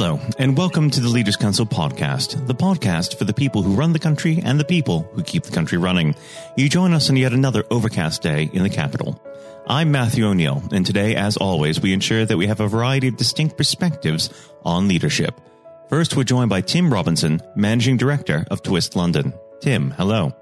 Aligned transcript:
Hello, 0.00 0.20
and 0.38 0.56
welcome 0.56 0.90
to 0.90 1.00
the 1.00 1.08
Leaders 1.08 1.34
Council 1.34 1.66
podcast, 1.66 2.46
the 2.46 2.54
podcast 2.54 3.18
for 3.18 3.24
the 3.24 3.34
people 3.34 3.62
who 3.62 3.74
run 3.74 3.92
the 3.92 3.98
country 3.98 4.40
and 4.44 4.60
the 4.60 4.64
people 4.64 5.10
who 5.12 5.24
keep 5.24 5.42
the 5.42 5.50
country 5.50 5.76
running. 5.76 6.14
You 6.56 6.68
join 6.68 6.92
us 6.92 7.10
on 7.10 7.16
yet 7.16 7.32
another 7.32 7.64
overcast 7.68 8.22
day 8.22 8.48
in 8.52 8.62
the 8.62 8.70
capital. 8.70 9.20
I'm 9.66 9.90
Matthew 9.90 10.24
O'Neill, 10.24 10.62
and 10.70 10.86
today, 10.86 11.16
as 11.16 11.36
always, 11.36 11.80
we 11.80 11.92
ensure 11.92 12.24
that 12.24 12.36
we 12.36 12.46
have 12.46 12.60
a 12.60 12.68
variety 12.68 13.08
of 13.08 13.16
distinct 13.16 13.56
perspectives 13.56 14.30
on 14.64 14.86
leadership. 14.86 15.40
First, 15.88 16.14
we're 16.14 16.22
joined 16.22 16.50
by 16.50 16.60
Tim 16.60 16.92
Robinson, 16.92 17.42
Managing 17.56 17.96
Director 17.96 18.46
of 18.52 18.62
Twist 18.62 18.94
London. 18.94 19.34
Tim, 19.60 19.90
hello. 19.90 20.32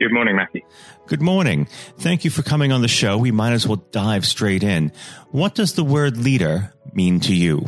Good 0.00 0.14
morning, 0.14 0.34
Matthew. 0.34 0.62
Good 1.08 1.20
morning. 1.20 1.68
Thank 1.98 2.24
you 2.24 2.30
for 2.30 2.42
coming 2.42 2.72
on 2.72 2.80
the 2.80 2.88
show. 2.88 3.18
We 3.18 3.32
might 3.32 3.52
as 3.52 3.68
well 3.68 3.84
dive 3.90 4.24
straight 4.24 4.62
in. 4.62 4.92
What 5.30 5.54
does 5.54 5.74
the 5.74 5.84
word 5.84 6.16
leader 6.16 6.72
mean 6.94 7.20
to 7.20 7.34
you? 7.34 7.66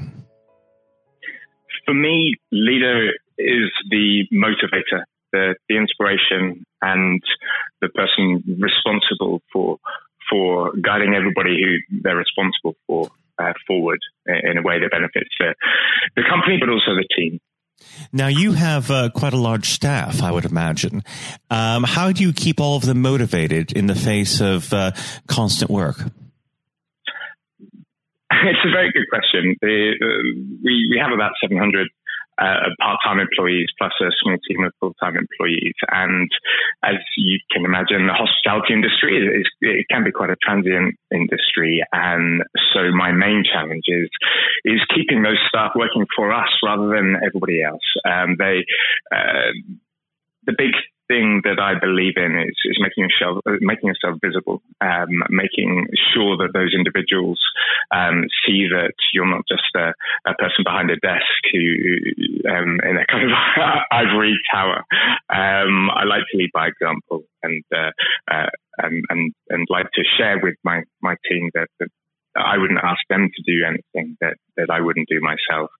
For 1.88 1.94
me, 1.94 2.36
leader 2.52 3.12
is 3.38 3.70
the 3.88 4.24
motivator, 4.30 5.04
the, 5.32 5.54
the 5.70 5.76
inspiration, 5.78 6.66
and 6.82 7.22
the 7.80 7.88
person 7.88 8.44
responsible 8.60 9.40
for 9.50 9.78
for 10.30 10.72
guiding 10.82 11.14
everybody 11.14 11.56
who 11.62 12.00
they're 12.02 12.14
responsible 12.14 12.76
for 12.86 13.08
uh, 13.38 13.54
forward 13.66 14.00
in 14.26 14.58
a 14.58 14.62
way 14.62 14.78
that 14.78 14.90
benefits 14.90 15.30
the, 15.38 15.54
the 16.14 16.22
company, 16.28 16.58
but 16.60 16.68
also 16.68 16.94
the 16.94 17.08
team. 17.16 17.40
Now 18.12 18.26
you 18.26 18.52
have 18.52 18.90
uh, 18.90 19.08
quite 19.08 19.32
a 19.32 19.38
large 19.38 19.70
staff, 19.70 20.22
I 20.22 20.30
would 20.30 20.44
imagine. 20.44 21.02
Um, 21.50 21.84
how 21.84 22.12
do 22.12 22.22
you 22.22 22.34
keep 22.34 22.60
all 22.60 22.76
of 22.76 22.84
them 22.84 23.00
motivated 23.00 23.72
in 23.72 23.86
the 23.86 23.94
face 23.94 24.42
of 24.42 24.70
uh, 24.74 24.92
constant 25.26 25.70
work? 25.70 25.96
It's 28.30 28.64
a 28.64 28.70
very 28.70 28.92
good 28.92 29.08
question. 29.10 29.56
The, 29.60 29.94
uh, 29.98 30.67
we 30.90 30.98
have 30.98 31.12
about 31.12 31.32
700 31.40 31.88
uh, 32.38 32.70
part-time 32.80 33.18
employees 33.18 33.66
plus 33.78 33.92
a 34.00 34.10
small 34.22 34.36
team 34.48 34.62
of 34.62 34.72
full-time 34.78 35.16
employees. 35.16 35.74
And 35.88 36.30
as 36.84 36.96
you 37.16 37.38
can 37.50 37.64
imagine, 37.64 38.06
the 38.06 38.14
hospitality 38.14 38.74
industry 38.74 39.18
is, 39.18 39.46
it 39.60 39.86
can 39.90 40.04
be 40.04 40.12
quite 40.12 40.30
a 40.30 40.36
transient 40.40 40.94
industry. 41.12 41.82
And 41.92 42.42
so 42.72 42.92
my 42.92 43.10
main 43.12 43.42
challenge 43.42 43.84
is 43.88 44.08
is 44.64 44.80
keeping 44.94 45.22
those 45.22 45.38
staff 45.48 45.72
working 45.74 46.06
for 46.14 46.32
us 46.32 46.48
rather 46.64 46.88
than 46.88 47.16
everybody 47.26 47.62
else. 47.62 47.82
Um, 48.06 48.36
they 48.38 48.64
uh, 49.10 49.50
the 50.46 50.54
big 50.56 50.72
thing 51.08 51.40
that 51.44 51.58
I 51.58 51.78
believe 51.78 52.14
in 52.16 52.38
is, 52.38 52.56
is 52.64 52.78
making 52.80 53.08
yourself 53.08 53.42
making 53.60 53.88
yourself 53.88 54.18
visible, 54.22 54.62
um, 54.80 55.22
making 55.30 55.88
sure 56.14 56.36
that 56.36 56.52
those 56.52 56.74
individuals 56.74 57.40
um, 57.90 58.24
see 58.46 58.68
that 58.68 58.92
you're 59.12 59.28
not 59.28 59.44
just 59.48 59.68
a, 59.74 59.92
a 60.26 60.34
person 60.34 60.64
behind 60.64 60.90
a 60.90 60.96
desk 60.96 61.40
who 61.52 61.64
um, 62.48 62.78
in 62.84 62.96
a 62.96 63.06
kind 63.06 63.24
of 63.24 63.36
ivory 63.92 64.38
tower. 64.52 64.84
Um, 65.32 65.90
I 65.90 66.04
like 66.04 66.22
to 66.30 66.38
lead 66.38 66.50
by 66.52 66.68
example 66.68 67.24
and, 67.42 67.64
uh, 67.74 67.90
uh, 68.30 68.50
and 68.78 69.04
and 69.10 69.32
and 69.48 69.66
like 69.70 69.90
to 69.94 70.02
share 70.16 70.38
with 70.42 70.54
my 70.62 70.82
my 71.02 71.16
team 71.28 71.50
that, 71.54 71.68
that 71.80 71.88
I 72.36 72.58
wouldn't 72.58 72.80
ask 72.82 73.00
them 73.08 73.30
to 73.34 73.42
do 73.42 73.64
anything 73.66 74.16
that, 74.20 74.36
that 74.56 74.70
I 74.70 74.80
wouldn't 74.80 75.08
do 75.08 75.20
myself. 75.20 75.70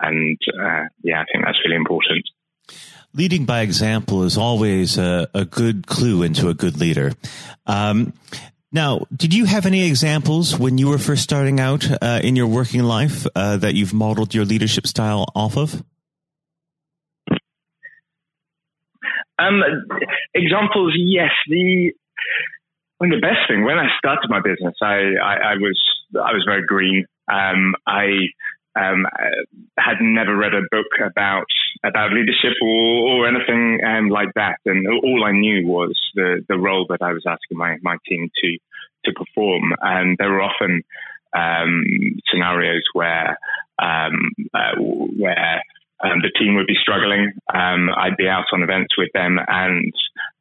And 0.00 0.38
uh, 0.48 0.84
yeah, 1.02 1.22
I 1.22 1.24
think 1.32 1.44
that's 1.44 1.58
really 1.64 1.76
important. 1.76 2.24
Leading 3.14 3.44
by 3.44 3.60
example 3.60 4.24
is 4.24 4.36
always 4.36 4.98
a, 4.98 5.28
a 5.34 5.44
good 5.44 5.86
clue 5.86 6.22
into 6.22 6.48
a 6.48 6.54
good 6.54 6.78
leader. 6.78 7.12
Um, 7.66 8.12
now, 8.72 9.06
did 9.14 9.32
you 9.32 9.44
have 9.44 9.66
any 9.66 9.86
examples 9.86 10.58
when 10.58 10.78
you 10.78 10.88
were 10.88 10.98
first 10.98 11.22
starting 11.22 11.60
out 11.60 11.88
uh, 12.02 12.20
in 12.24 12.34
your 12.34 12.48
working 12.48 12.82
life 12.82 13.24
uh, 13.36 13.56
that 13.58 13.74
you've 13.74 13.94
modeled 13.94 14.34
your 14.34 14.44
leadership 14.44 14.86
style 14.86 15.26
off 15.34 15.56
of? 15.56 15.82
Um, 19.38 19.62
examples, 20.34 20.94
yes. 20.96 21.30
The 21.48 21.92
mean, 23.04 23.20
the 23.20 23.26
best 23.26 23.48
thing 23.48 23.64
when 23.64 23.78
I 23.78 23.88
started 23.98 24.28
my 24.28 24.40
business, 24.40 24.74
I, 24.82 25.14
I, 25.22 25.34
I 25.34 25.54
was 25.56 25.78
I 26.14 26.32
was 26.32 26.44
very 26.46 26.64
green. 26.66 27.06
Um, 27.30 27.74
I 27.86 28.08
um, 28.76 29.06
had 29.78 30.00
never 30.00 30.36
read 30.36 30.54
a 30.54 30.62
book 30.70 30.86
about 31.04 31.46
about 31.82 32.12
leadership 32.12 32.54
or, 32.62 32.68
or 32.68 33.28
anything 33.28 33.80
um, 33.84 34.08
like 34.08 34.32
that, 34.34 34.58
and 34.66 34.86
all 34.86 35.24
I 35.24 35.32
knew 35.32 35.66
was 35.66 35.98
the 36.14 36.44
the 36.48 36.58
role 36.58 36.86
that 36.90 37.02
I 37.02 37.12
was 37.12 37.24
asking 37.26 37.58
my 37.58 37.76
my 37.82 37.96
team 38.08 38.30
to 38.42 38.58
to 39.06 39.12
perform, 39.12 39.72
and 39.80 40.16
there 40.18 40.30
were 40.30 40.42
often 40.42 40.82
um, 41.36 41.84
scenarios 42.30 42.84
where 42.92 43.38
um, 43.78 44.30
uh, 44.54 44.76
where 44.78 45.62
um, 46.04 46.20
the 46.20 46.32
team 46.38 46.54
would 46.56 46.66
be 46.66 46.76
struggling. 46.80 47.32
Um, 47.52 47.88
I'd 47.96 48.16
be 48.16 48.28
out 48.28 48.44
on 48.52 48.62
events 48.62 48.94
with 48.96 49.08
them, 49.14 49.38
and 49.48 49.92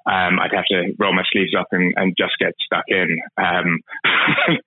um, 0.06 0.40
I'd 0.40 0.54
have 0.54 0.68
to 0.68 0.92
roll 1.00 1.16
my 1.16 1.24
sleeves 1.32 1.56
up 1.58 1.68
and, 1.72 1.94
and 1.96 2.14
just 2.18 2.36
get 2.40 2.54
stuck 2.60 2.84
in. 2.88 3.20
Um, 3.38 3.80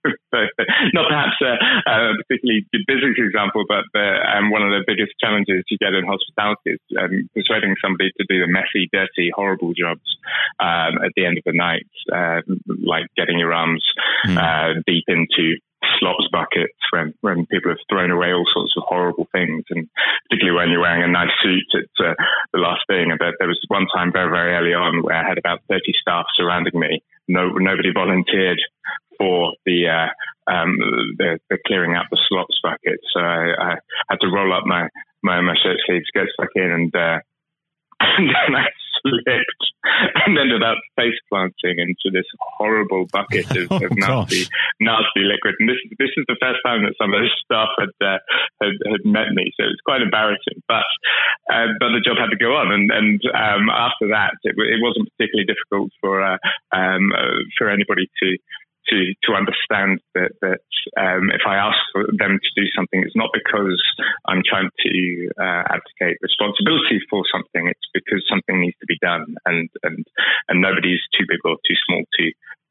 not 0.97 1.09
perhaps 1.09 1.37
a, 1.45 1.61
a, 1.91 2.17
particularly 2.25 2.67
good 2.73 2.89
business 2.89 3.17
example, 3.19 3.65
but 3.69 3.85
the, 3.93 4.17
um, 4.25 4.51
one 4.51 4.62
of 4.62 4.71
the 4.71 4.85
biggest 4.87 5.12
challenges 5.21 5.65
you 5.69 5.77
get 5.77 5.93
in 5.93 6.09
hospitality 6.09 6.81
is 6.81 6.81
um, 6.99 7.29
persuading 7.35 7.77
somebody 7.85 8.11
to 8.17 8.25
do 8.29 8.41
the 8.41 8.49
messy, 8.49 8.89
dirty, 8.93 9.31
horrible 9.35 9.75
jobs 9.77 10.09
um, 10.59 11.05
at 11.05 11.12
the 11.17 11.27
end 11.27 11.37
of 11.37 11.45
the 11.45 11.53
night, 11.53 11.87
uh, 12.12 12.41
like 12.67 13.05
getting 13.17 13.39
your 13.39 13.53
arms 13.53 13.85
mm. 14.27 14.39
uh, 14.41 14.81
deep 14.87 15.05
into 15.09 15.61
slops 15.99 16.29
buckets 16.33 16.79
when, 16.91 17.15
when 17.21 17.47
people 17.47 17.71
have 17.71 17.83
thrown 17.89 18.11
away 18.11 18.33
all 18.33 18.47
sorts 18.53 18.75
of 18.77 18.85
horrible 18.87 19.29
things. 19.33 19.65
And 19.71 19.89
particularly 20.29 20.57
when 20.57 20.71
you're 20.71 20.81
wearing 20.81 21.05
a 21.05 21.09
nice 21.09 21.33
suit, 21.43 21.67
it's 21.73 22.01
uh, 22.01 22.15
the 22.53 22.59
last 22.59 22.83
thing. 22.87 23.11
And 23.11 23.21
there 23.21 23.49
was 23.49 23.61
one 23.69 23.87
time 23.95 24.13
very, 24.13 24.31
very 24.31 24.55
early 24.55 24.75
on 24.75 25.03
where 25.03 25.17
I 25.17 25.29
had 25.29 25.39
about 25.39 25.63
30 25.69 25.81
staff 26.01 26.27
surrounding 26.37 26.79
me. 26.79 27.03
No, 27.29 27.49
nobody 27.49 27.93
volunteered 27.93 28.61
for 29.19 29.55
the, 29.65 29.89
uh, 29.89 30.51
um, 30.51 30.79
the, 31.19 31.39
the, 31.51 31.59
clearing 31.67 31.95
out 31.95 32.07
the 32.11 32.21
slops 32.29 32.61
bucket. 32.63 33.01
So 33.13 33.21
I, 33.21 33.55
I, 33.59 33.75
had 34.09 34.21
to 34.21 34.29
roll 34.29 34.53
up 34.53 34.65
my, 34.67 34.89
my, 35.23 35.41
my 35.41 35.55
shirt 35.63 35.79
sleeves, 35.87 36.07
get 36.15 36.27
stuck 36.35 36.51
in 36.55 36.71
and, 36.71 36.95
uh, 36.95 37.19
and 38.01 38.57
slipped 39.03 39.65
and 40.27 40.39
ended 40.39 40.62
up 40.62 40.79
face 40.97 41.19
planting 41.29 41.79
into 41.79 42.11
this 42.12 42.27
horrible 42.59 43.07
bucket 43.12 43.49
of, 43.57 43.69
oh, 43.71 43.84
of 43.84 43.93
nasty, 43.97 44.47
nasty 44.81 45.23
liquid. 45.25 45.55
And 45.61 45.69
this 45.69 45.81
this 45.99 46.12
is 46.17 46.25
the 46.29 46.39
first 46.41 46.61
time 46.65 46.83
that 46.84 46.95
some 47.01 47.12
of 47.12 47.21
the 47.21 47.31
staff 47.45 47.71
had, 47.79 47.95
uh, 48.01 48.19
had 48.61 48.75
had 48.87 49.03
met 49.05 49.31
me, 49.35 49.53
so 49.56 49.65
it 49.65 49.77
was 49.77 49.85
quite 49.85 50.03
embarrassing. 50.03 50.62
But 50.69 50.87
uh, 51.53 51.77
but 51.79 51.95
the 51.95 52.05
job 52.05 52.19
had 52.19 52.31
to 52.31 52.41
go 52.41 52.56
on, 52.56 52.73
and 52.73 52.91
and 52.91 53.21
um, 53.35 53.71
after 53.71 54.09
that, 54.11 54.35
it, 54.43 54.55
it 54.56 54.81
wasn't 54.83 55.09
particularly 55.17 55.47
difficult 55.47 55.91
for 56.01 56.23
uh, 56.23 56.39
um, 56.73 57.12
uh, 57.12 57.43
for 57.59 57.71
anybody 57.71 58.11
to 58.23 58.37
to 58.89 59.15
to 59.25 59.35
understand 59.35 60.01
that 60.15 60.33
that 60.43 60.65
um, 60.97 61.31
if 61.31 61.43
I 61.47 61.57
ask 61.57 61.79
them 61.95 62.39
to 62.39 62.51
do 62.55 62.67
something, 62.75 63.03
it's 63.03 63.17
not 63.17 63.31
because 63.33 63.83
I'm 64.27 64.43
trying 64.47 64.71
to 64.71 65.29
uh, 65.41 65.63
abdicate 65.71 66.19
responsibility 66.23 67.01
for 67.11 67.25
something. 67.31 67.69
It's 67.69 67.89
because 67.93 68.25
something 68.29 68.61
needs 68.61 68.77
to 68.81 68.87
be 68.87 68.99
done, 69.03 69.35
and 69.45 69.69
and 69.83 70.05
and 70.49 70.61
nobody's 70.61 71.03
too 71.19 71.27
big 71.29 71.41
or 71.45 71.57
too 71.67 71.79
small 71.87 72.03
to 72.19 72.25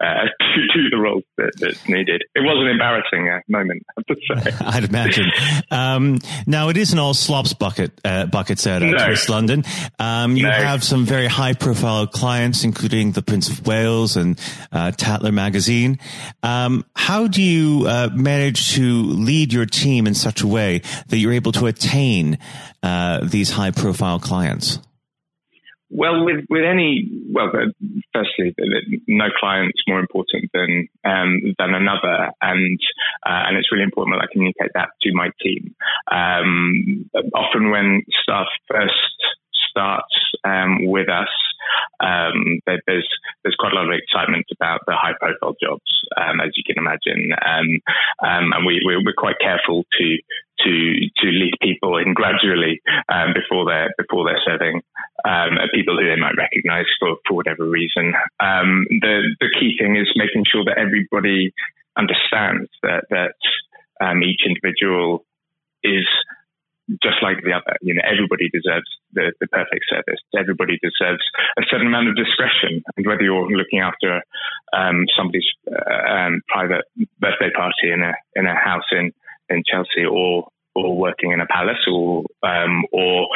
uh, 0.05 0.25
to 0.55 0.61
do 0.73 0.89
the 0.89 0.97
role 0.97 1.21
that, 1.38 1.51
that's 1.57 1.88
needed. 1.88 2.23
It 2.35 2.41
was 2.41 2.57
an 2.61 2.67
embarrassing 2.67 3.29
uh, 3.29 3.39
moment, 3.47 3.83
I 3.89 4.01
have 4.07 4.17
to 4.17 4.51
say. 4.51 4.66
I'd 4.66 4.83
imagine. 4.83 5.31
Um, 5.71 6.19
now, 6.45 6.69
it 6.69 6.77
isn't 6.77 6.97
all 6.97 7.13
slops 7.13 7.53
bucket 7.53 7.99
uh, 8.03 8.27
buckets 8.27 8.67
out 8.67 8.83
at 8.83 8.91
no. 8.91 9.05
Twist 9.05 9.29
London. 9.29 9.63
Um, 9.99 10.38
you 10.38 10.43
no. 10.43 10.51
have 10.51 10.83
some 10.83 11.05
very 11.05 11.27
high 11.27 11.53
profile 11.53 12.07
clients, 12.07 12.63
including 12.63 13.13
the 13.13 13.21
Prince 13.21 13.49
of 13.49 13.66
Wales 13.66 14.16
and 14.16 14.39
uh, 14.71 14.91
Tatler 14.91 15.31
magazine. 15.31 15.99
Um, 16.43 16.85
how 16.95 17.27
do 17.27 17.41
you 17.41 17.85
uh, 17.87 18.09
manage 18.13 18.73
to 18.73 19.03
lead 19.03 19.53
your 19.53 19.66
team 19.66 20.07
in 20.07 20.13
such 20.13 20.41
a 20.41 20.47
way 20.47 20.81
that 21.08 21.17
you're 21.17 21.34
able 21.34 21.51
to 21.53 21.66
attain 21.66 22.37
uh, 22.84 23.22
these 23.23 23.49
high 23.49 23.72
profile 23.72 24.19
clients? 24.19 24.79
Well, 25.90 26.26
with, 26.26 26.46
with 26.49 26.64
any, 26.66 27.08
well, 27.32 27.52
firstly, 28.11 28.55
no 29.08 29.26
client's 29.40 29.82
more 29.87 29.99
important 29.99 30.49
than 30.52 30.87
um, 31.05 31.53
than 31.59 31.76
another, 31.76 32.32
and 32.41 32.79
uh, 33.26 33.46
and 33.46 33.58
it's 33.58 33.72
really 33.72 33.84
important 33.84 34.17
that 34.17 34.26
I 34.28 34.32
communicate 34.32 34.72
that 34.73 34.90
to 35.03 35.14
my 35.14 35.29
team. 35.41 35.76
Um, 36.11 37.09
often, 37.35 37.70
when 37.70 38.02
staff 38.23 38.47
first 38.67 38.93
starts 39.70 40.16
um, 40.43 40.87
with 40.87 41.09
us, 41.09 41.29
um, 41.99 42.59
there's 42.66 43.08
there's 43.43 43.55
quite 43.59 43.73
a 43.73 43.76
lot 43.76 43.85
of 43.85 43.93
excitement 43.93 44.46
about 44.52 44.82
the 44.87 44.96
high 44.96 45.14
profile 45.20 45.55
jobs, 45.61 45.85
um, 46.17 46.41
as 46.41 46.52
you 46.55 46.64
can 46.66 46.82
imagine, 46.82 47.32
um, 47.46 47.67
um, 48.26 48.53
and 48.53 48.66
we 48.66 48.82
we're, 48.84 49.14
quite 49.17 49.40
careful 49.40 49.85
to 49.97 50.17
to 50.59 50.93
to 51.17 51.28
lead 51.28 51.53
people 51.61 51.97
in 51.97 52.14
gradually 52.14 52.82
um, 53.09 53.34
before 53.34 53.66
they're 53.66 53.93
before 53.97 54.26
they're 54.26 54.41
serving 54.46 54.82
people 55.73 55.97
who 55.97 56.07
they 56.07 56.19
might 56.19 56.37
recognise 56.37 56.85
for 56.99 57.17
for 57.27 57.35
whatever 57.35 57.67
reason. 57.67 58.13
the 58.39 59.35
the 59.39 59.49
key 59.59 59.75
thing 59.79 59.95
is 59.95 60.11
making 60.16 60.45
sure 60.51 60.63
that 60.66 60.77
everybody 60.77 61.53
understands 61.97 62.69
that 62.83 63.05
that 63.09 63.35
each 64.23 64.41
individual 64.45 65.25
is 65.83 66.05
just 67.01 67.17
like 67.22 67.41
the 67.43 67.53
other. 67.53 67.77
You 67.81 67.95
know, 67.95 68.01
everybody 68.05 68.49
deserves 68.49 68.85
the, 69.13 69.33
the 69.39 69.47
perfect 69.47 69.85
service. 69.89 70.22
Everybody 70.37 70.77
deserves 70.81 71.23
a 71.57 71.63
certain 71.69 71.87
amount 71.87 72.09
of 72.09 72.16
discretion. 72.16 72.83
And 72.95 73.05
whether 73.05 73.23
you're 73.23 73.49
looking 73.49 73.79
after 73.79 74.22
um, 74.73 75.05
somebody's 75.17 75.47
uh, 75.66 76.13
um, 76.13 76.41
private 76.47 76.85
birthday 77.19 77.49
party 77.55 77.91
in 77.91 78.01
a 78.01 78.13
in 78.35 78.45
a 78.45 78.55
house 78.55 78.85
in 78.91 79.11
in 79.49 79.63
Chelsea, 79.66 80.05
or 80.05 80.47
or 80.75 80.95
working 80.97 81.31
in 81.31 81.41
a 81.41 81.47
palace, 81.47 81.81
or 81.87 82.25
um, 82.43 82.83
or 82.91 83.27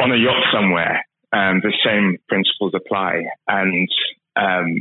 on 0.00 0.12
a 0.12 0.16
yacht 0.16 0.44
somewhere, 0.52 1.04
the 1.32 1.72
same 1.84 2.18
principles 2.28 2.72
apply. 2.74 3.24
And 3.48 3.88
um, 4.36 4.76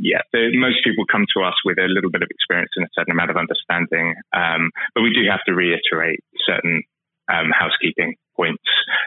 yeah, 0.00 0.22
the, 0.32 0.50
most 0.58 0.82
people 0.84 1.04
come 1.06 1.26
to 1.36 1.42
us 1.42 1.54
with 1.64 1.78
a 1.78 1.86
little 1.86 2.10
bit 2.10 2.22
of 2.22 2.28
experience 2.30 2.70
and 2.76 2.84
a 2.84 2.90
certain 2.94 3.12
amount 3.12 3.30
of 3.30 3.36
understanding, 3.36 4.14
um, 4.34 4.70
but 4.94 5.02
we 5.02 5.12
do 5.12 5.22
have 5.30 5.44
to 5.46 5.54
reiterate 5.54 6.20
certain 6.44 6.82
um, 7.28 7.50
housekeeping 7.50 8.16
points 8.36 8.64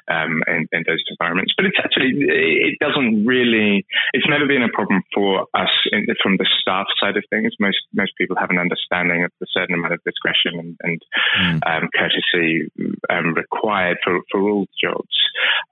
um, 0.07 0.43
in, 0.47 0.67
in, 0.71 0.83
those 0.87 1.03
environments. 1.09 1.53
But 1.57 1.65
it's 1.65 1.77
actually, 1.79 2.13
it 2.13 2.77
doesn't 2.79 3.25
really, 3.25 3.85
it's 4.13 4.27
never 4.29 4.45
been 4.45 4.63
a 4.63 4.69
problem 4.69 5.01
for 5.13 5.47
us 5.53 5.71
in, 5.91 6.05
from 6.21 6.37
the 6.37 6.47
staff 6.61 6.87
side 6.99 7.17
of 7.17 7.23
things. 7.29 7.53
Most 7.59 7.77
most 7.93 8.13
people 8.17 8.35
have 8.39 8.49
an 8.49 8.59
understanding 8.59 9.23
of 9.23 9.31
the 9.39 9.47
certain 9.49 9.75
amount 9.75 9.93
of 9.93 10.03
discretion 10.03 10.59
and, 10.59 10.77
and 10.81 11.01
mm. 11.39 11.59
um, 11.65 11.89
courtesy 11.97 12.69
um, 13.09 13.33
required 13.33 13.97
for, 14.03 14.19
for 14.31 14.41
all 14.41 14.67
jobs. 14.81 15.15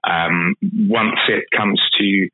Um, 0.04 0.54
once 0.88 1.20
it 1.28 1.44
comes 1.56 1.80
to 1.98 2.28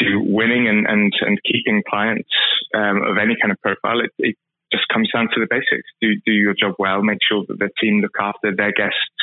to 0.00 0.20
winning 0.20 0.68
and, 0.68 0.86
and, 0.86 1.12
and 1.20 1.38
keeping 1.44 1.82
clients 1.88 2.28
um, 2.74 3.02
of 3.02 3.16
any 3.18 3.36
kind 3.40 3.52
of 3.52 3.60
profile, 3.62 4.00
it, 4.00 4.10
it 4.18 4.36
just 4.74 4.88
comes 4.92 5.10
down 5.12 5.28
to 5.34 5.40
the 5.40 5.46
basics. 5.48 5.88
Do 6.00 6.14
do 6.26 6.32
your 6.32 6.54
job 6.54 6.74
well. 6.78 7.02
Make 7.02 7.22
sure 7.28 7.44
that 7.48 7.58
the 7.58 7.70
team 7.80 8.00
look 8.00 8.16
after 8.18 8.54
their 8.54 8.72
guests 8.72 9.22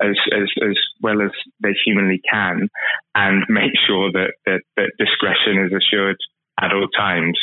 as 0.00 0.16
as, 0.32 0.48
as 0.62 0.76
well 1.00 1.22
as 1.22 1.30
they 1.62 1.74
humanly 1.84 2.20
can, 2.28 2.68
and 3.14 3.44
make 3.48 3.72
sure 3.86 4.10
that, 4.12 4.32
that 4.46 4.62
that 4.76 4.90
discretion 4.98 5.64
is 5.66 5.72
assured 5.72 6.16
at 6.60 6.72
all 6.72 6.88
times. 6.88 7.38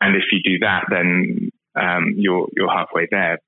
And 0.00 0.14
if 0.14 0.24
you 0.30 0.40
do 0.42 0.58
that, 0.60 0.84
then 0.90 1.50
um, 1.74 2.14
you're 2.16 2.46
you're 2.56 2.70
halfway 2.70 3.08
there. 3.10 3.38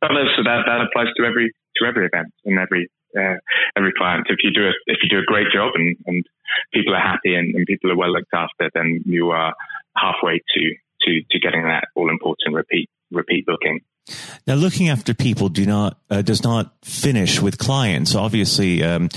But 0.00 0.10
also 0.12 0.42
that 0.44 0.62
that 0.66 0.80
applies 0.86 1.12
to 1.16 1.24
every 1.24 1.52
to 1.76 1.86
every 1.86 2.06
event 2.06 2.32
and 2.44 2.58
every 2.58 2.90
uh, 3.16 3.38
every 3.76 3.92
client. 3.96 4.26
If 4.28 4.38
you 4.42 4.50
do 4.52 4.66
a 4.66 4.72
if 4.86 4.98
you 5.02 5.08
do 5.08 5.18
a 5.18 5.30
great 5.32 5.48
job 5.52 5.72
and, 5.74 5.96
and 6.06 6.24
people 6.72 6.94
are 6.94 7.00
happy 7.00 7.34
and, 7.34 7.54
and 7.54 7.66
people 7.66 7.90
are 7.92 7.96
well 7.96 8.12
looked 8.12 8.34
after, 8.34 8.70
then 8.74 9.02
you 9.04 9.30
are 9.30 9.54
halfway 9.96 10.40
to 10.54 10.74
to, 11.02 11.20
to 11.30 11.38
getting 11.38 11.64
that 11.64 11.88
all 11.94 12.10
important 12.10 12.54
repeat 12.54 12.88
repeat 13.10 13.46
booking. 13.46 13.80
Now, 14.46 14.54
looking 14.54 14.88
after 14.88 15.14
people 15.14 15.48
do 15.48 15.66
not 15.66 15.98
uh, 16.08 16.22
does 16.22 16.42
not 16.42 16.74
finish 16.82 17.40
with 17.40 17.58
clients. 17.58 18.14
Obviously, 18.14 18.82
um, 18.82 19.08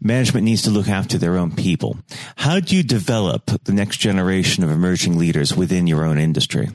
management 0.00 0.44
needs 0.44 0.62
to 0.62 0.70
look 0.70 0.88
after 0.88 1.18
their 1.18 1.36
own 1.36 1.54
people. 1.54 1.98
How 2.36 2.58
do 2.58 2.76
you 2.76 2.82
develop 2.82 3.46
the 3.64 3.72
next 3.72 3.98
generation 3.98 4.64
of 4.64 4.70
emerging 4.70 5.18
leaders 5.18 5.54
within 5.54 5.86
your 5.86 6.04
own 6.04 6.18
industry? 6.18 6.68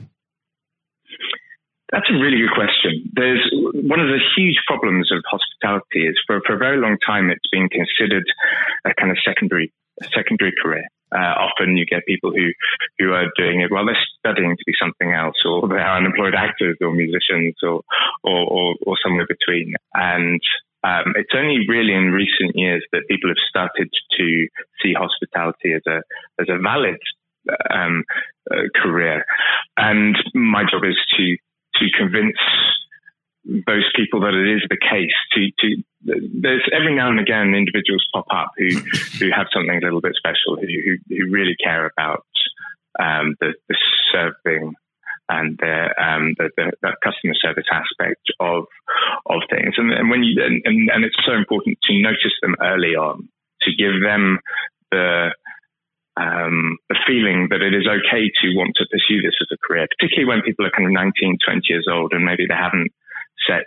That's 1.92 2.08
a 2.10 2.18
really 2.18 2.38
good 2.38 2.54
question. 2.54 3.10
There's 3.14 3.48
one 3.74 4.00
of 4.00 4.08
the 4.08 4.18
huge 4.36 4.58
problems 4.66 5.10
of 5.12 5.22
hospitality 5.28 6.06
is 6.08 6.18
for, 6.26 6.40
for 6.46 6.54
a 6.54 6.58
very 6.58 6.78
long 6.78 6.96
time 7.06 7.30
it's 7.30 7.48
been 7.50 7.68
considered 7.68 8.24
a 8.84 8.94
kind 8.94 9.10
of 9.10 9.18
secondary 9.24 9.72
a 10.02 10.06
secondary 10.14 10.52
career. 10.62 10.84
Uh, 11.14 11.34
often 11.38 11.76
you 11.76 11.86
get 11.86 12.04
people 12.06 12.32
who, 12.32 12.50
who 12.98 13.12
are 13.12 13.30
doing 13.36 13.60
it 13.60 13.70
while 13.70 13.86
they're 13.86 13.96
studying 14.18 14.56
to 14.56 14.64
be 14.66 14.72
something 14.80 15.12
else, 15.12 15.36
or 15.44 15.68
they're 15.68 15.96
unemployed 15.96 16.34
actors 16.34 16.76
or 16.80 16.92
musicians 16.92 17.54
or, 17.62 17.82
or, 18.24 18.44
or, 18.46 18.74
or 18.86 18.96
somewhere 19.02 19.26
between. 19.26 19.74
And 19.94 20.40
um, 20.82 21.14
it's 21.16 21.32
only 21.34 21.66
really 21.68 21.94
in 21.94 22.12
recent 22.12 22.54
years 22.54 22.84
that 22.92 23.08
people 23.08 23.30
have 23.30 23.48
started 23.48 23.88
to 24.18 24.48
see 24.82 24.94
hospitality 24.94 25.72
as 25.74 25.82
a, 25.86 26.02
as 26.40 26.48
a 26.48 26.58
valid 26.58 26.98
um, 27.72 28.04
uh, 28.50 28.68
career. 28.82 29.24
And 29.76 30.16
my 30.34 30.64
job 30.70 30.84
is 30.84 30.98
to, 31.16 31.36
to 31.76 31.86
convince 31.96 32.36
those 33.66 33.88
people 33.94 34.20
that 34.20 34.34
it 34.34 34.56
is 34.56 34.62
the 34.68 34.76
case 34.76 35.14
to, 35.32 35.50
to 35.60 35.82
there's 36.42 36.68
every 36.74 36.94
now 36.94 37.10
and 37.10 37.20
again 37.20 37.54
individuals 37.54 38.06
pop 38.12 38.26
up 38.30 38.50
who 38.56 38.68
who 39.18 39.30
have 39.30 39.46
something 39.52 39.78
a 39.78 39.84
little 39.84 40.00
bit 40.00 40.14
special 40.16 40.56
who 40.56 40.66
who, 40.66 40.96
who 41.08 41.30
really 41.30 41.56
care 41.62 41.86
about 41.86 42.26
um, 42.98 43.36
the, 43.40 43.54
the, 43.68 43.76
serving 44.12 44.74
and 45.28 45.58
the, 45.58 45.90
um, 46.00 46.34
the, 46.38 46.50
the, 46.56 46.72
the, 46.82 46.96
customer 47.02 47.34
service 47.34 47.66
aspect 47.70 48.22
of 48.40 48.64
of 49.26 49.42
things. 49.50 49.74
And, 49.76 49.92
and 49.92 50.08
when 50.08 50.22
you 50.22 50.40
and, 50.42 50.62
and 50.64 51.04
it's 51.04 51.18
so 51.26 51.34
important 51.34 51.78
to 51.84 52.00
notice 52.00 52.34
them 52.40 52.56
early 52.62 52.94
on 52.94 53.28
to 53.62 53.70
give 53.76 54.00
them 54.02 54.38
the 54.90 55.34
um, 56.16 56.78
the 56.88 56.96
feeling 57.06 57.48
that 57.50 57.60
it 57.60 57.74
is 57.74 57.86
okay 57.86 58.32
to 58.40 58.56
want 58.56 58.72
to 58.76 58.86
pursue 58.90 59.20
this 59.20 59.36
as 59.42 59.52
a 59.52 59.60
career, 59.60 59.86
particularly 59.98 60.28
when 60.28 60.42
people 60.42 60.64
are 60.64 60.70
kind 60.70 60.86
of 60.86 60.92
19, 60.92 61.38
20 61.44 61.60
years 61.68 61.86
old 61.90 62.12
and 62.12 62.24
maybe 62.24 62.46
they 62.48 62.56
haven't 62.56 62.88
set 63.46 63.64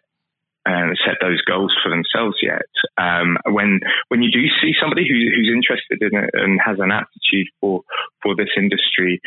uh, 0.65 0.93
set 1.05 1.15
those 1.21 1.41
goals 1.41 1.73
for 1.81 1.89
themselves 1.89 2.37
yet. 2.41 2.69
Um, 2.97 3.37
when 3.47 3.79
when 4.09 4.21
you 4.21 4.31
do 4.31 4.43
see 4.61 4.73
somebody 4.79 5.07
who, 5.07 5.15
who's 5.15 5.51
interested 5.53 6.01
in 6.01 6.17
it 6.23 6.29
and 6.33 6.59
has 6.63 6.77
an 6.79 6.91
aptitude 6.91 7.47
for 7.59 7.81
for 8.21 8.35
this 8.35 8.49
industry, 8.57 9.21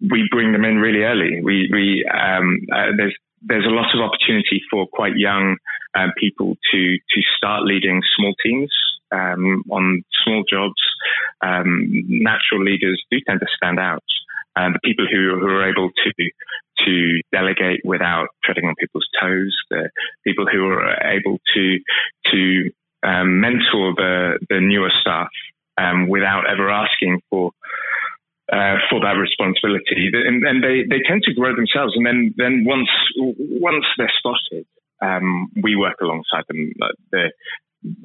we 0.00 0.28
bring 0.30 0.52
them 0.52 0.64
in 0.64 0.76
really 0.78 1.02
early. 1.02 1.40
We 1.42 1.68
we 1.72 2.04
um, 2.12 2.58
uh, 2.72 2.92
there's 2.96 3.16
there's 3.42 3.66
a 3.66 3.74
lot 3.74 3.94
of 3.94 4.00
opportunity 4.00 4.62
for 4.70 4.86
quite 4.86 5.16
young 5.16 5.56
um, 5.94 6.12
people 6.18 6.56
to 6.72 6.96
to 6.96 7.20
start 7.36 7.64
leading 7.64 8.02
small 8.16 8.34
teams 8.42 8.72
um, 9.12 9.62
on 9.70 10.02
small 10.24 10.44
jobs. 10.50 10.80
Um, 11.42 11.88
natural 12.08 12.64
leaders 12.64 13.02
do 13.10 13.18
tend 13.26 13.40
to 13.40 13.46
stand 13.56 13.78
out. 13.78 14.02
And 14.58 14.74
the 14.74 14.80
people 14.82 15.06
who, 15.10 15.38
who 15.38 15.46
are 15.46 15.70
able 15.70 15.90
to 15.90 16.30
to 16.84 17.20
delegate 17.32 17.80
without 17.84 18.28
treading 18.44 18.64
on 18.64 18.74
people's 18.78 19.08
toes, 19.20 19.56
the 19.70 19.90
people 20.26 20.46
who 20.50 20.64
are 20.66 20.96
able 21.06 21.38
to 21.54 21.78
to 22.32 22.70
um, 23.06 23.40
mentor 23.40 23.94
the 23.94 24.38
the 24.50 24.60
newer 24.60 24.90
staff 25.00 25.28
um, 25.80 26.08
without 26.08 26.50
ever 26.50 26.70
asking 26.70 27.20
for 27.30 27.52
uh, 28.52 28.76
for 28.90 28.98
that 29.00 29.20
responsibility, 29.20 30.10
and, 30.12 30.42
and, 30.42 30.64
they, 30.64 30.82
they 30.88 31.02
tend 31.06 31.22
to 31.22 31.34
grow 31.34 31.54
themselves. 31.54 31.92
And 31.94 32.06
then 32.06 32.34
then 32.36 32.64
once 32.66 32.88
once 33.16 33.84
they're 33.96 34.12
spotted, 34.18 34.66
um, 35.02 35.48
we 35.62 35.76
work 35.76 35.96
alongside 36.00 36.44
them. 36.48 36.72
The, 37.12 37.30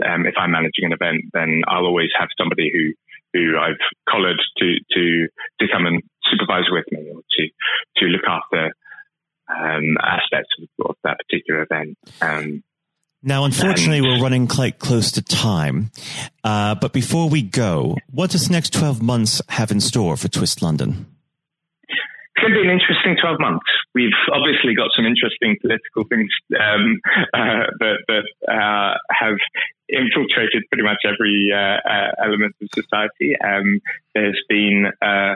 um, 0.06 0.28
if 0.28 0.36
I'm 0.38 0.52
managing 0.52 0.86
an 0.86 0.94
event, 0.94 1.32
then 1.34 1.64
I'll 1.68 1.86
always 1.86 2.10
have 2.20 2.30
somebody 2.38 2.70
who 2.72 2.94
who 3.34 3.58
I've 3.58 3.82
collared 4.08 4.42
to 4.58 4.76
to 4.92 5.28
to 5.60 5.68
come 5.72 5.86
and 5.86 6.02
supervise 6.32 6.66
with 6.70 6.86
me 6.92 7.10
or 7.12 7.22
to 7.22 7.48
to 7.98 8.06
look 8.06 8.24
after 8.28 8.72
um, 9.50 9.98
aspects 10.02 10.50
of, 10.62 10.90
of, 10.90 10.96
that 11.04 11.18
particular 11.18 11.64
event. 11.64 11.98
Um, 12.22 12.64
now, 13.22 13.46
unfortunately, 13.46 14.00
and, 14.00 14.08
we're 14.08 14.22
running 14.22 14.48
quite 14.48 14.80
close 14.80 15.12
to 15.14 15.22
time. 15.22 15.92
Uh, 16.44 16.76
but 16.76 16.92
before 16.92 17.30
we 17.30 17.42
go, 17.42 17.96
what 18.12 18.32
does 18.32 18.48
the 18.48 18.54
next 18.54 18.74
12 18.74 19.02
months 19.02 19.42
have 19.50 19.72
in 19.72 19.80
store 19.80 20.18
for 20.18 20.28
Twist 20.28 20.62
London? 20.62 21.06
It's 21.88 22.42
going 22.42 22.54
to 22.54 22.62
be 22.62 22.68
an 22.68 22.74
interesting 22.74 23.16
12 23.22 23.40
months. 23.40 23.66
We've 23.94 24.12
obviously 24.34 24.76
got 24.76 24.90
some 24.96 25.06
interesting 25.06 25.58
political 25.62 26.04
things 26.10 26.30
um, 26.60 27.00
uh, 27.34 27.72
that, 27.80 27.98
that 28.08 28.52
uh, 28.52 28.98
have 29.10 29.38
infiltrated 29.94 30.64
pretty 30.70 30.84
much 30.84 30.98
every 31.06 31.52
uh, 31.54 31.78
uh, 31.88 32.12
element 32.24 32.56
of 32.62 32.70
society. 32.74 33.36
Um, 33.44 33.80
there's 34.14 34.42
been, 34.50 34.88
uh, 35.02 35.36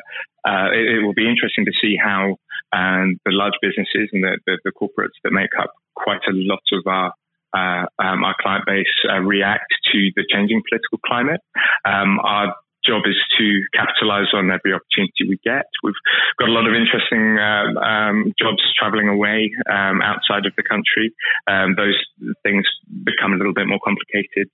it, 0.74 0.98
it, 0.98 1.04
will 1.04 1.14
be 1.14 1.30
interesting 1.30 1.66
to 1.66 1.72
see 1.80 1.96
how 1.96 2.38
um, 2.74 3.20
the 3.26 3.32
large 3.32 3.54
businesses 3.62 4.10
and 4.12 4.24
the, 4.24 4.40
the, 4.46 4.60
the, 4.66 4.72
corporates 4.72 5.18
that 5.24 5.32
make 5.32 5.52
up 5.60 5.72
quite 5.96 6.22
a 6.28 6.34
lot 6.34 6.64
of 6.74 6.86
our 6.86 7.14
uh, 7.54 7.86
um, 8.00 8.24
our 8.26 8.36
client 8.42 8.66
base 8.66 8.86
uh, 9.10 9.20
react 9.20 9.74
to 9.92 10.12
the 10.16 10.26
changing 10.30 10.62
political 10.70 11.00
climate. 11.06 11.42
Um, 11.86 12.20
our 12.20 12.54
job 12.88 13.04
is 13.06 13.20
to 13.38 13.46
capitalize 13.74 14.32
on 14.34 14.50
every 14.50 14.74
opportunity 14.74 15.28
we 15.28 15.40
get. 15.44 15.68
We've 15.84 15.94
got 16.40 16.50
a 16.50 16.56
lot 16.56 16.68
of 16.68 16.74
interesting 16.74 17.38
uh, 17.38 17.76
um, 17.80 18.34
jobs 18.40 18.64
traveling 18.80 19.10
away 19.10 19.52
um, 19.70 20.02
outside 20.02 20.46
of 20.46 20.54
the 20.56 20.64
country. 20.64 21.14
Um, 21.48 21.76
those 21.76 22.00
things 22.44 22.66
become 23.04 23.34
a 23.34 23.38
little 23.38 23.54
bit 23.54 23.68
more 23.68 23.80
complicated. 23.84 24.50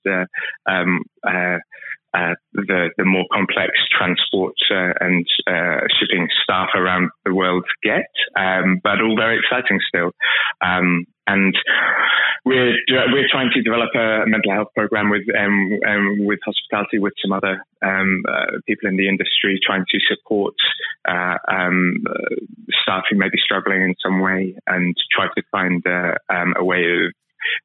Um, 0.68 1.04
uh, 1.26 1.60
uh, 2.14 2.36
the, 2.54 2.90
the 2.98 3.06
more 3.06 3.26
complex 3.34 3.72
transport 3.90 4.54
uh, 4.70 4.94
and 5.00 5.26
uh, 5.48 5.82
shipping 6.00 6.28
staff 6.44 6.70
around 6.76 7.10
the 7.26 7.34
world 7.34 7.66
get, 7.82 8.06
um, 8.38 8.80
but 8.84 9.02
all 9.02 9.16
very 9.18 9.40
exciting 9.40 9.80
still. 9.88 10.12
Um, 10.64 11.06
and 11.28 11.56
we're 12.46 12.76
we're 12.88 13.28
trying 13.32 13.50
to 13.54 13.62
develop 13.62 13.90
a 13.96 14.26
mental 14.28 14.52
health 14.52 14.68
program 14.76 15.10
with 15.10 15.24
um, 15.38 15.80
um 15.88 16.26
with 16.26 16.40
hospitality 16.46 17.00
with 17.00 17.14
some 17.22 17.32
other 17.32 17.66
um, 17.82 18.24
uh, 18.28 18.60
people 18.68 18.90
in 18.90 18.98
the 18.98 19.08
industry, 19.08 19.60
trying 19.66 19.86
to 19.90 20.00
support 20.08 20.54
uh, 21.08 21.38
um, 21.50 22.04
staff 22.82 23.04
who 23.10 23.18
may 23.18 23.30
be 23.30 23.40
struggling 23.44 23.82
in 23.82 23.96
some 24.04 24.20
way, 24.20 24.56
and 24.68 24.96
try 25.12 25.28
to 25.36 25.44
find 25.52 25.86
uh, 25.88 26.16
a 26.58 26.64
way 26.64 26.84
of 26.84 27.14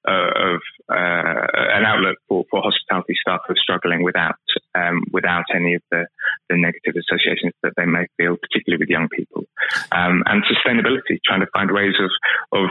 uh, 0.07 0.55
of 0.55 0.61
uh, 0.89 1.47
an 1.77 1.85
outlet 1.85 2.17
for, 2.29 2.45
for 2.51 2.63
hospitality 2.63 3.15
staff 3.21 3.41
who 3.47 3.53
are 3.53 3.63
struggling 3.63 4.03
without 4.03 4.37
um, 4.75 5.05
without 5.13 5.45
any 5.55 5.75
of 5.75 5.83
the, 5.91 6.07
the 6.49 6.57
negative 6.57 6.95
associations 6.97 7.53
that 7.63 7.73
they 7.77 7.85
may 7.85 8.07
feel, 8.17 8.37
particularly 8.37 8.81
with 8.81 8.89
young 8.89 9.09
people. 9.09 9.45
Um, 9.93 10.23
and 10.27 10.43
sustainability, 10.45 11.19
trying 11.25 11.41
to 11.41 11.51
find 11.53 11.71
ways 11.71 11.95
of 12.01 12.11
of 12.53 12.71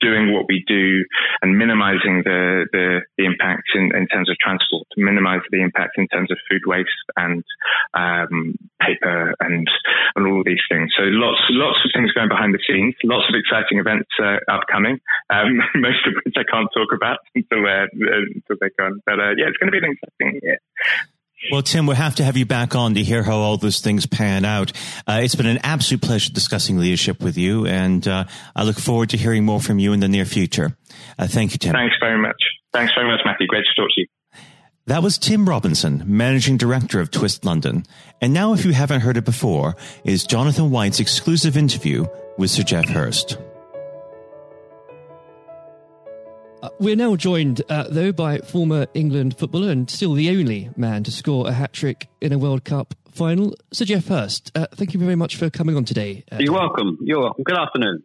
doing 0.00 0.32
what 0.32 0.46
we 0.48 0.64
do 0.66 1.04
and 1.42 1.58
minimizing 1.58 2.22
the 2.24 2.66
the, 2.72 3.00
the 3.18 3.24
impact 3.24 3.68
in, 3.74 3.94
in 3.94 4.06
terms 4.08 4.30
of 4.30 4.36
transport, 4.38 4.86
minimize 4.96 5.40
the 5.50 5.62
impact 5.62 5.98
in 5.98 6.08
terms 6.08 6.30
of 6.30 6.38
food 6.50 6.62
waste 6.66 6.88
and 7.16 7.44
um, 7.94 8.56
paper 8.86 9.34
and 9.40 9.66
and 10.14 10.26
all 10.26 10.42
these 10.44 10.62
things. 10.70 10.92
So 10.96 11.02
lots 11.04 11.40
lots 11.50 11.78
of 11.84 11.90
things 11.94 12.12
going 12.12 12.28
behind 12.28 12.54
the 12.54 12.62
scenes, 12.66 12.94
lots 13.04 13.26
of 13.28 13.34
exciting 13.34 13.78
events 13.78 14.08
uh, 14.22 14.38
upcoming. 14.48 15.00
Um, 15.30 15.58
most 15.74 16.06
of 16.06 16.14
which 16.24 16.34
I 16.38 16.44
can't 16.46 16.68
talk 16.70 16.94
about 16.94 17.18
until 17.34 17.62
they're 17.62 17.88
until 17.92 18.56
they're 18.60 18.76
gone. 18.78 19.02
But 19.04 19.18
uh, 19.18 19.34
yeah, 19.36 19.50
it's 19.50 19.58
going 19.58 19.72
to 19.72 19.76
be 19.76 19.84
an 19.84 19.96
exciting 19.96 20.40
year. 20.42 20.58
Well, 21.52 21.62
Tim, 21.62 21.86
we'll 21.86 21.96
have 21.96 22.16
to 22.16 22.24
have 22.24 22.36
you 22.36 22.46
back 22.46 22.74
on 22.74 22.94
to 22.94 23.02
hear 23.02 23.22
how 23.22 23.36
all 23.36 23.56
those 23.56 23.80
things 23.80 24.06
pan 24.06 24.44
out. 24.44 24.72
Uh, 25.06 25.20
it's 25.22 25.34
been 25.34 25.46
an 25.46 25.60
absolute 25.62 26.02
pleasure 26.02 26.32
discussing 26.32 26.78
leadership 26.78 27.22
with 27.22 27.36
you, 27.36 27.66
and 27.66 28.06
uh, 28.08 28.24
I 28.56 28.64
look 28.64 28.78
forward 28.78 29.10
to 29.10 29.16
hearing 29.16 29.44
more 29.44 29.60
from 29.60 29.78
you 29.78 29.92
in 29.92 30.00
the 30.00 30.08
near 30.08 30.24
future. 30.24 30.76
Uh, 31.18 31.26
thank 31.28 31.52
you, 31.52 31.58
Tim. 31.58 31.72
Thanks 31.72 31.96
very 32.00 32.18
much. 32.18 32.42
Thanks 32.72 32.94
very 32.94 33.06
much, 33.06 33.20
Matthew. 33.24 33.46
Great 33.46 33.64
to 33.64 33.80
talk 33.80 33.90
to 33.94 34.00
you. 34.00 34.06
That 34.88 35.02
was 35.02 35.18
Tim 35.18 35.48
Robinson, 35.48 36.04
Managing 36.06 36.58
Director 36.58 37.00
of 37.00 37.10
Twist 37.10 37.44
London. 37.44 37.82
And 38.20 38.32
now, 38.32 38.52
if 38.52 38.64
you 38.64 38.70
haven't 38.72 39.00
heard 39.00 39.16
it 39.16 39.24
before, 39.24 39.74
is 40.04 40.22
Jonathan 40.22 40.70
White's 40.70 41.00
exclusive 41.00 41.56
interview 41.56 42.06
with 42.38 42.50
Sir 42.50 42.62
Geoff 42.62 42.84
Hurst. 42.84 43.36
Uh, 46.62 46.68
we're 46.78 46.94
now 46.94 47.16
joined, 47.16 47.62
uh, 47.68 47.88
though, 47.90 48.12
by 48.12 48.38
former 48.38 48.86
England 48.94 49.36
footballer 49.36 49.72
and 49.72 49.90
still 49.90 50.14
the 50.14 50.30
only 50.30 50.70
man 50.76 51.02
to 51.02 51.10
score 51.10 51.48
a 51.48 51.52
hat 51.52 51.72
trick 51.72 52.06
in 52.20 52.32
a 52.32 52.38
World 52.38 52.64
Cup 52.64 52.94
final, 53.10 53.56
Sir 53.72 53.86
Geoff 53.86 54.06
Hurst. 54.06 54.52
Uh, 54.54 54.68
thank 54.76 54.94
you 54.94 55.00
very 55.00 55.16
much 55.16 55.34
for 55.34 55.50
coming 55.50 55.76
on 55.76 55.84
today. 55.84 56.22
Uh, 56.30 56.36
You're 56.38 56.54
welcome. 56.54 56.96
You're 57.02 57.22
welcome. 57.22 57.42
Good 57.42 57.58
afternoon. 57.58 58.04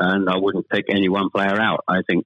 and 0.00 0.28
I 0.28 0.36
wouldn't 0.38 0.68
pick 0.68 0.86
any 0.88 1.08
one 1.08 1.30
player 1.30 1.60
out. 1.60 1.84
I 1.86 2.02
think 2.06 2.24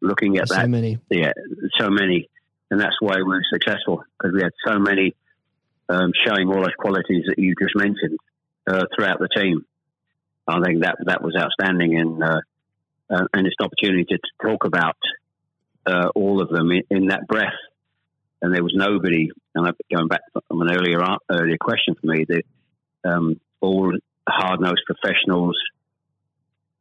looking 0.00 0.36
at 0.36 0.48
There's 0.48 0.58
that, 0.58 0.64
so 0.64 0.68
many, 0.68 0.98
yeah, 1.08 1.32
so 1.78 1.88
many, 1.88 2.28
and 2.70 2.80
that's 2.80 2.96
why 3.00 3.16
we 3.16 3.22
were 3.22 3.42
successful 3.52 4.02
because 4.18 4.34
we 4.34 4.42
had 4.42 4.52
so 4.66 4.78
many 4.78 5.14
um, 5.88 6.10
showing 6.26 6.48
all 6.48 6.60
those 6.60 6.74
qualities 6.78 7.24
that 7.28 7.38
you 7.38 7.54
just 7.60 7.76
mentioned 7.76 8.18
uh, 8.66 8.84
throughout 8.94 9.20
the 9.20 9.28
team. 9.34 9.64
I 10.46 10.60
think 10.60 10.82
that 10.82 10.96
that 11.06 11.22
was 11.22 11.36
outstanding, 11.38 11.96
and 11.98 12.22
uh, 12.22 12.40
uh, 13.08 13.26
and 13.32 13.46
it's 13.46 13.56
an 13.60 13.66
opportunity 13.66 14.04
to 14.04 14.18
talk 14.42 14.64
about 14.64 14.96
uh, 15.86 16.08
all 16.14 16.42
of 16.42 16.48
them 16.48 16.70
in, 16.72 16.82
in, 16.90 17.06
that 17.08 17.26
breath. 17.26 17.54
And 18.40 18.54
there 18.54 18.62
was 18.62 18.74
nobody. 18.74 19.30
And 19.54 19.72
going 19.94 20.08
back 20.08 20.22
from 20.48 20.62
an 20.62 20.70
earlier 20.70 21.00
earlier 21.30 21.58
question 21.60 21.94
for 21.94 22.06
me, 22.06 22.24
the 22.28 22.42
um, 23.04 23.40
all 23.60 23.92
hard 24.28 24.60
nosed 24.60 24.82
professionals, 24.86 25.56